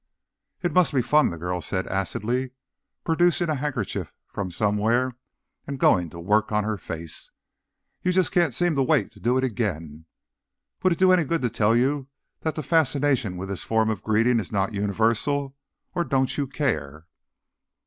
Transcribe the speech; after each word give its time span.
"It 0.63 0.73
must 0.73 0.95
be 0.95 1.03
fun," 1.03 1.29
the 1.29 1.37
girl 1.37 1.61
said 1.61 1.85
acidly, 1.85 2.53
producing 3.03 3.49
a 3.49 3.55
handkerchief 3.57 4.11
from 4.25 4.49
somewhere 4.49 5.15
and 5.67 5.79
going 5.79 6.09
to 6.09 6.19
work 6.19 6.51
on 6.51 6.63
her 6.63 6.79
face. 6.79 7.29
"You 8.01 8.11
just 8.11 8.31
can't 8.31 8.55
seem 8.55 8.73
to 8.73 8.81
wait 8.81 9.11
to 9.11 9.19
do 9.19 9.37
it 9.37 9.43
again. 9.43 10.05
Would 10.81 10.93
it 10.93 10.97
do 10.97 11.11
any 11.11 11.23
good 11.23 11.43
to 11.43 11.51
tell 11.51 11.75
you 11.75 12.07
that 12.39 12.55
the 12.55 12.63
fascination 12.63 13.37
with 13.37 13.49
this 13.49 13.61
form 13.61 13.91
of 13.91 14.01
greeting 14.01 14.39
is 14.39 14.51
not 14.51 14.73
universal? 14.73 15.55
Or 15.93 16.03
don't 16.03 16.35
you 16.35 16.47
care?" 16.47 17.05